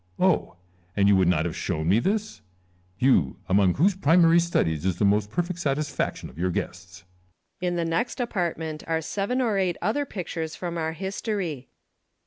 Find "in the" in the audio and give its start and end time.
7.71-7.85